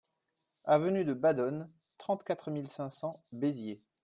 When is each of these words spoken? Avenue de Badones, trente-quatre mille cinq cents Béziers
Avenue 0.65 1.05
de 1.05 1.13
Badones, 1.13 1.69
trente-quatre 1.99 2.49
mille 2.49 2.67
cinq 2.67 2.89
cents 2.89 3.23
Béziers 3.33 3.83